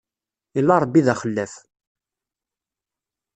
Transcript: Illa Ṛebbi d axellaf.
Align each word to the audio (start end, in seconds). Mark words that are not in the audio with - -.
Illa 0.59 0.75
Ṛebbi 0.83 1.01
d 1.05 1.07
axellaf. 1.13 1.53